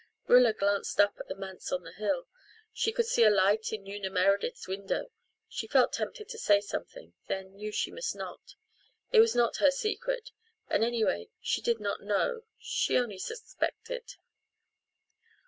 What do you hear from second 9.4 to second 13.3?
her secret: and, anyway, she did not know she only